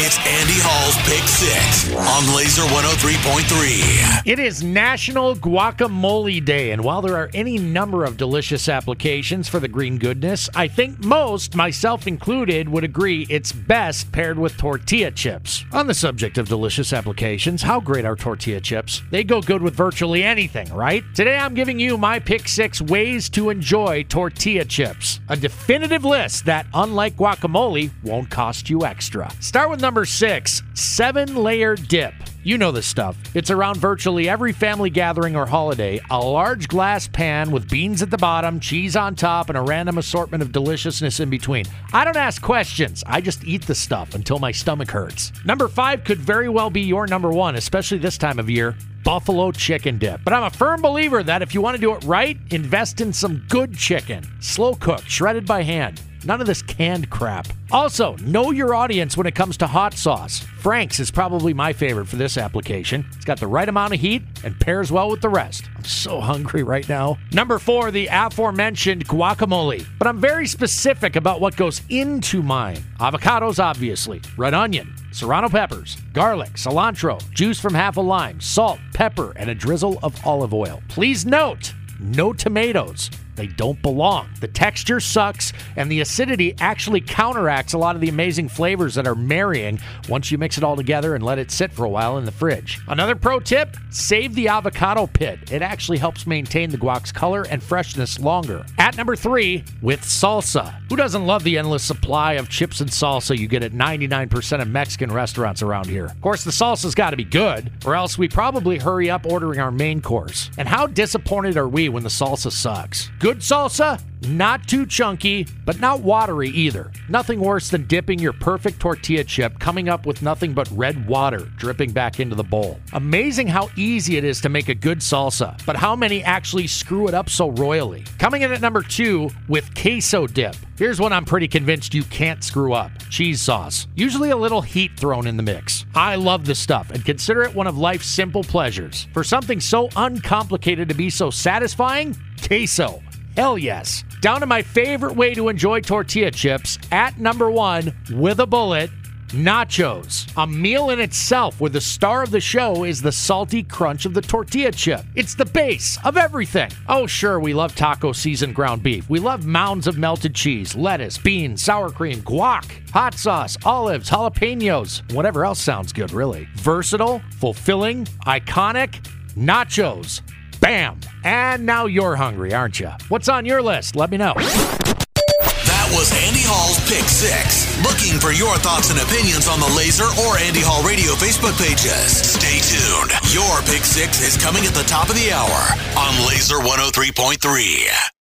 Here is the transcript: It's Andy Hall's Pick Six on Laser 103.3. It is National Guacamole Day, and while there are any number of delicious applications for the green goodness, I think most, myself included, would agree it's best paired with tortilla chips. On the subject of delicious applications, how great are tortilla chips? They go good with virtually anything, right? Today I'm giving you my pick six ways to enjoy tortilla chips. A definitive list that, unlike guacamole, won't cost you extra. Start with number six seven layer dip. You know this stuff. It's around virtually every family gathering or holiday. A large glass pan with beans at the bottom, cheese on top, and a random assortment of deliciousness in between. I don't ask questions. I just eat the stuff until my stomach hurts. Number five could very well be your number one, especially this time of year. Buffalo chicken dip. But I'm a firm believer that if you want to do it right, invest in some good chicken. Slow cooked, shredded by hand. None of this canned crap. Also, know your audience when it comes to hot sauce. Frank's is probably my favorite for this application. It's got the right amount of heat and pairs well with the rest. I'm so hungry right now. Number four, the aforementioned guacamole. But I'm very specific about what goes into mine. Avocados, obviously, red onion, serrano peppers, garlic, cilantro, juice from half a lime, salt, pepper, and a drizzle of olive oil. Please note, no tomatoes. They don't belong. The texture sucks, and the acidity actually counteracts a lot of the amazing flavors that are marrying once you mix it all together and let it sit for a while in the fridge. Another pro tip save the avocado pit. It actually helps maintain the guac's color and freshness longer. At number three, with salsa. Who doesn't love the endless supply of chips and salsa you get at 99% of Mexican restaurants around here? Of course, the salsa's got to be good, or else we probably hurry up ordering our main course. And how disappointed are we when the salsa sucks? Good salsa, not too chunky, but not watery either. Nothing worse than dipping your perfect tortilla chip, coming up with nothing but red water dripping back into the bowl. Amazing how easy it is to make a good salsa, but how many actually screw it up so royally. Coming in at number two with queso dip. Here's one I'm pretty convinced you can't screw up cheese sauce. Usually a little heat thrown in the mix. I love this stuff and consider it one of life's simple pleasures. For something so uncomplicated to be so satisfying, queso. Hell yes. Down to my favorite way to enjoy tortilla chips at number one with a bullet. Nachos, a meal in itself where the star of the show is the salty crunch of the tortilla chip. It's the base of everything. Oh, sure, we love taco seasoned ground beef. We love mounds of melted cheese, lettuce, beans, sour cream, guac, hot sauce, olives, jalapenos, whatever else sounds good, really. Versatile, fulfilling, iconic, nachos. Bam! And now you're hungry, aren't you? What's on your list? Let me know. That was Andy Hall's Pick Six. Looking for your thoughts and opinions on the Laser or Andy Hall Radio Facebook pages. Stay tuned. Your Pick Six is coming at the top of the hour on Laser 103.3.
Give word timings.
It's 0.00 0.16
Andy 0.18 0.54
Hall's 0.58 0.96
Pick 1.08 1.26
Six 1.26 1.92
on 1.92 2.36
Laser 2.36 2.62
103.3. 2.62 4.30
It 4.30 4.38
is 4.38 4.62
National 4.62 5.34
Guacamole 5.34 6.44
Day, 6.44 6.70
and 6.70 6.84
while 6.84 7.02
there 7.02 7.16
are 7.16 7.28
any 7.34 7.58
number 7.58 8.04
of 8.04 8.16
delicious 8.16 8.68
applications 8.68 9.48
for 9.48 9.58
the 9.58 9.66
green 9.66 9.98
goodness, 9.98 10.48
I 10.54 10.68
think 10.68 11.04
most, 11.04 11.56
myself 11.56 12.06
included, 12.06 12.68
would 12.68 12.84
agree 12.84 13.26
it's 13.28 13.50
best 13.50 14.12
paired 14.12 14.38
with 14.38 14.56
tortilla 14.56 15.10
chips. 15.10 15.64
On 15.72 15.88
the 15.88 15.94
subject 15.94 16.38
of 16.38 16.46
delicious 16.46 16.92
applications, 16.92 17.62
how 17.62 17.80
great 17.80 18.04
are 18.04 18.14
tortilla 18.14 18.60
chips? 18.60 19.02
They 19.10 19.24
go 19.24 19.42
good 19.42 19.62
with 19.62 19.74
virtually 19.74 20.22
anything, 20.22 20.72
right? 20.72 21.02
Today 21.16 21.36
I'm 21.36 21.54
giving 21.54 21.80
you 21.80 21.98
my 21.98 22.20
pick 22.20 22.46
six 22.46 22.80
ways 22.80 23.28
to 23.30 23.50
enjoy 23.50 24.04
tortilla 24.04 24.64
chips. 24.64 25.18
A 25.28 25.34
definitive 25.34 26.04
list 26.04 26.44
that, 26.44 26.66
unlike 26.72 27.16
guacamole, 27.16 27.90
won't 28.04 28.30
cost 28.30 28.70
you 28.70 28.84
extra. 28.84 29.28
Start 29.40 29.70
with 29.70 29.80
number 29.88 30.04
six 30.04 30.62
seven 30.74 31.34
layer 31.34 31.74
dip. 31.74 32.12
You 32.42 32.58
know 32.58 32.70
this 32.70 32.84
stuff. 32.86 33.16
It's 33.34 33.50
around 33.50 33.78
virtually 33.78 34.28
every 34.28 34.52
family 34.52 34.90
gathering 34.90 35.34
or 35.34 35.46
holiday. 35.46 35.98
A 36.10 36.18
large 36.18 36.68
glass 36.68 37.08
pan 37.08 37.50
with 37.50 37.70
beans 37.70 38.02
at 38.02 38.10
the 38.10 38.18
bottom, 38.18 38.60
cheese 38.60 38.96
on 38.96 39.14
top, 39.14 39.48
and 39.48 39.56
a 39.56 39.62
random 39.62 39.96
assortment 39.96 40.42
of 40.42 40.52
deliciousness 40.52 41.20
in 41.20 41.30
between. 41.30 41.64
I 41.94 42.04
don't 42.04 42.18
ask 42.18 42.42
questions. 42.42 43.02
I 43.06 43.22
just 43.22 43.44
eat 43.44 43.66
the 43.66 43.74
stuff 43.74 44.14
until 44.14 44.38
my 44.38 44.52
stomach 44.52 44.90
hurts. 44.90 45.32
Number 45.46 45.68
five 45.68 46.04
could 46.04 46.18
very 46.18 46.50
well 46.50 46.68
be 46.68 46.82
your 46.82 47.06
number 47.06 47.30
one, 47.30 47.56
especially 47.56 47.96
this 47.96 48.18
time 48.18 48.38
of 48.38 48.50
year. 48.50 48.76
Buffalo 49.04 49.52
chicken 49.52 49.96
dip. 49.96 50.20
But 50.22 50.34
I'm 50.34 50.44
a 50.44 50.50
firm 50.50 50.82
believer 50.82 51.22
that 51.22 51.40
if 51.40 51.54
you 51.54 51.62
want 51.62 51.76
to 51.76 51.80
do 51.80 51.94
it 51.94 52.04
right, 52.04 52.36
invest 52.50 53.00
in 53.00 53.10
some 53.14 53.42
good 53.48 53.74
chicken. 53.74 54.22
Slow 54.40 54.74
cooked, 54.74 55.08
shredded 55.08 55.46
by 55.46 55.62
hand. 55.62 56.02
None 56.28 56.42
of 56.42 56.46
this 56.46 56.60
canned 56.60 57.08
crap. 57.08 57.48
Also, 57.72 58.14
know 58.16 58.50
your 58.50 58.74
audience 58.74 59.16
when 59.16 59.26
it 59.26 59.34
comes 59.34 59.56
to 59.56 59.66
hot 59.66 59.94
sauce. 59.94 60.40
Frank's 60.40 61.00
is 61.00 61.10
probably 61.10 61.54
my 61.54 61.72
favorite 61.72 62.04
for 62.04 62.16
this 62.16 62.36
application. 62.36 63.06
It's 63.16 63.24
got 63.24 63.40
the 63.40 63.46
right 63.46 63.66
amount 63.66 63.94
of 63.94 64.00
heat 64.00 64.20
and 64.44 64.60
pairs 64.60 64.92
well 64.92 65.08
with 65.08 65.22
the 65.22 65.30
rest. 65.30 65.64
I'm 65.74 65.84
so 65.84 66.20
hungry 66.32 66.62
right 66.62 66.86
now. 66.86 67.16
Number 67.32 67.58
four, 67.58 67.90
the 67.90 68.10
aforementioned 68.12 69.08
guacamole. 69.08 69.86
But 69.98 70.06
I'm 70.06 70.20
very 70.20 70.46
specific 70.46 71.16
about 71.16 71.40
what 71.40 71.56
goes 71.56 71.80
into 71.88 72.42
mine. 72.42 72.84
Avocados, 73.00 73.58
obviously, 73.58 74.20
red 74.36 74.52
onion, 74.52 74.94
serrano 75.12 75.48
peppers, 75.48 75.96
garlic, 76.12 76.52
cilantro, 76.52 77.18
juice 77.30 77.58
from 77.58 77.72
half 77.72 77.96
a 77.96 78.02
lime, 78.02 78.38
salt, 78.38 78.80
pepper, 78.92 79.32
and 79.36 79.48
a 79.48 79.54
drizzle 79.54 79.98
of 80.02 80.14
olive 80.26 80.52
oil. 80.52 80.82
Please 80.88 81.24
note, 81.24 81.72
no 81.98 82.34
tomatoes. 82.34 83.10
They 83.38 83.46
don't 83.46 83.80
belong. 83.80 84.28
The 84.40 84.48
texture 84.48 84.98
sucks, 84.98 85.52
and 85.76 85.90
the 85.90 86.00
acidity 86.00 86.56
actually 86.58 87.00
counteracts 87.00 87.72
a 87.72 87.78
lot 87.78 87.94
of 87.94 88.00
the 88.00 88.08
amazing 88.08 88.48
flavors 88.48 88.96
that 88.96 89.06
are 89.06 89.14
marrying 89.14 89.78
once 90.08 90.32
you 90.32 90.38
mix 90.38 90.58
it 90.58 90.64
all 90.64 90.74
together 90.74 91.14
and 91.14 91.24
let 91.24 91.38
it 91.38 91.52
sit 91.52 91.72
for 91.72 91.84
a 91.84 91.88
while 91.88 92.18
in 92.18 92.24
the 92.24 92.32
fridge. 92.32 92.80
Another 92.88 93.14
pro 93.14 93.38
tip 93.38 93.76
save 93.90 94.34
the 94.34 94.48
avocado 94.48 95.06
pit. 95.06 95.52
It 95.52 95.62
actually 95.62 95.98
helps 95.98 96.26
maintain 96.26 96.70
the 96.70 96.76
guac's 96.76 97.12
color 97.12 97.46
and 97.48 97.62
freshness 97.62 98.18
longer. 98.18 98.66
At 98.76 98.96
number 98.96 99.14
three, 99.14 99.62
with 99.82 100.00
salsa. 100.00 100.74
Who 100.88 100.96
doesn't 100.96 101.24
love 101.24 101.44
the 101.44 101.58
endless 101.58 101.84
supply 101.84 102.32
of 102.32 102.48
chips 102.48 102.80
and 102.80 102.90
salsa 102.90 103.38
you 103.38 103.46
get 103.46 103.62
at 103.62 103.72
99% 103.72 104.60
of 104.60 104.66
Mexican 104.66 105.12
restaurants 105.12 105.62
around 105.62 105.86
here? 105.86 106.06
Of 106.06 106.20
course, 106.20 106.42
the 106.42 106.50
salsa's 106.50 106.96
got 106.96 107.10
to 107.10 107.16
be 107.16 107.24
good, 107.24 107.70
or 107.84 107.94
else 107.94 108.18
we 108.18 108.26
probably 108.26 108.78
hurry 108.78 109.10
up 109.10 109.26
ordering 109.26 109.60
our 109.60 109.70
main 109.70 110.00
course. 110.00 110.50
And 110.58 110.66
how 110.66 110.88
disappointed 110.88 111.56
are 111.56 111.68
we 111.68 111.88
when 111.88 112.02
the 112.02 112.08
salsa 112.08 112.50
sucks? 112.50 113.10
Good 113.18 113.27
salsa, 113.36 114.02
not 114.26 114.66
too 114.66 114.84
chunky, 114.84 115.46
but 115.64 115.78
not 115.78 116.00
watery 116.00 116.48
either. 116.48 116.90
Nothing 117.08 117.40
worse 117.40 117.70
than 117.70 117.86
dipping 117.86 118.18
your 118.18 118.32
perfect 118.32 118.80
tortilla 118.80 119.22
chip, 119.22 119.58
coming 119.58 119.88
up 119.88 120.06
with 120.06 120.22
nothing 120.22 120.52
but 120.54 120.68
red 120.72 121.06
water 121.06 121.50
dripping 121.56 121.92
back 121.92 122.18
into 122.18 122.34
the 122.34 122.42
bowl. 122.42 122.80
Amazing 122.94 123.46
how 123.46 123.70
easy 123.76 124.16
it 124.16 124.24
is 124.24 124.40
to 124.40 124.48
make 124.48 124.68
a 124.68 124.74
good 124.74 124.98
salsa, 124.98 125.60
but 125.66 125.76
how 125.76 125.94
many 125.94 126.24
actually 126.24 126.66
screw 126.66 127.06
it 127.06 127.14
up 127.14 127.30
so 127.30 127.50
royally. 127.50 128.04
Coming 128.18 128.42
in 128.42 128.52
at 128.52 128.60
number 128.60 128.82
two 128.82 129.30
with 129.46 129.72
queso 129.74 130.26
dip. 130.26 130.56
Here's 130.76 131.00
one 131.00 131.12
I'm 131.12 131.24
pretty 131.24 131.48
convinced 131.48 131.94
you 131.94 132.04
can't 132.04 132.42
screw 132.42 132.72
up 132.72 132.90
cheese 133.10 133.40
sauce. 133.40 133.86
Usually 133.94 134.30
a 134.30 134.36
little 134.36 134.62
heat 134.62 134.92
thrown 134.96 135.26
in 135.26 135.36
the 135.36 135.42
mix. 135.42 135.84
I 135.94 136.16
love 136.16 136.44
this 136.44 136.58
stuff 136.58 136.90
and 136.90 137.04
consider 137.04 137.42
it 137.42 137.54
one 137.54 137.66
of 137.66 137.78
life's 137.78 138.06
simple 138.06 138.44
pleasures. 138.44 139.06
For 139.12 139.24
something 139.24 139.60
so 139.60 139.88
uncomplicated 139.96 140.88
to 140.88 140.94
be 140.94 141.10
so 141.10 141.30
satisfying, 141.30 142.16
queso. 142.46 143.02
Hell 143.38 143.56
yes. 143.56 144.02
Down 144.20 144.40
to 144.40 144.46
my 144.46 144.62
favorite 144.62 145.14
way 145.14 145.32
to 145.34 145.48
enjoy 145.48 145.80
tortilla 145.80 146.32
chips 146.32 146.76
at 146.90 147.20
number 147.20 147.48
one 147.52 147.96
with 148.10 148.40
a 148.40 148.46
bullet. 148.48 148.90
Nachos, 149.28 150.28
a 150.36 150.44
meal 150.44 150.90
in 150.90 150.98
itself 150.98 151.60
where 151.60 151.70
the 151.70 151.80
star 151.80 152.24
of 152.24 152.32
the 152.32 152.40
show 152.40 152.82
is 152.82 153.00
the 153.00 153.12
salty 153.12 153.62
crunch 153.62 154.06
of 154.06 154.14
the 154.14 154.20
tortilla 154.20 154.72
chip. 154.72 155.02
It's 155.14 155.36
the 155.36 155.44
base 155.44 156.00
of 156.04 156.16
everything. 156.16 156.72
Oh, 156.88 157.06
sure, 157.06 157.38
we 157.38 157.54
love 157.54 157.76
taco 157.76 158.10
seasoned 158.10 158.56
ground 158.56 158.82
beef. 158.82 159.08
We 159.08 159.20
love 159.20 159.46
mounds 159.46 159.86
of 159.86 159.96
melted 159.96 160.34
cheese, 160.34 160.74
lettuce, 160.74 161.16
beans, 161.16 161.62
sour 161.62 161.90
cream, 161.90 162.22
guac, 162.22 162.90
hot 162.90 163.14
sauce, 163.14 163.56
olives, 163.64 164.10
jalapenos, 164.10 165.12
whatever 165.12 165.44
else 165.44 165.60
sounds 165.60 165.92
good, 165.92 166.10
really. 166.10 166.48
Versatile, 166.56 167.22
fulfilling, 167.38 168.04
iconic, 168.26 169.00
nachos. 169.36 170.22
Bam! 170.60 171.00
And 171.24 171.66
now 171.66 171.86
you're 171.86 172.16
hungry, 172.16 172.54
aren't 172.54 172.80
you? 172.80 172.90
What's 173.08 173.28
on 173.28 173.44
your 173.44 173.62
list? 173.62 173.96
Let 173.96 174.10
me 174.10 174.16
know. 174.16 174.34
That 174.34 175.88
was 175.92 176.10
Andy 176.26 176.42
Hall's 176.44 176.80
Pick 176.88 177.06
Six. 177.06 177.68
Looking 177.84 178.18
for 178.20 178.32
your 178.32 178.56
thoughts 178.58 178.90
and 178.90 178.98
opinions 178.98 179.48
on 179.48 179.60
the 179.60 179.70
Laser 179.76 180.08
or 180.26 180.38
Andy 180.38 180.60
Hall 180.60 180.82
Radio 180.82 181.12
Facebook 181.14 181.56
pages. 181.60 182.16
Stay 182.34 182.58
tuned. 182.64 183.12
Your 183.32 183.62
Pick 183.68 183.84
Six 183.84 184.20
is 184.20 184.36
coming 184.36 184.64
at 184.64 184.74
the 184.74 184.84
top 184.84 185.08
of 185.08 185.16
the 185.16 185.32
hour 185.32 185.60
on 185.96 186.12
Laser 186.26 186.56
103.3. 186.60 188.08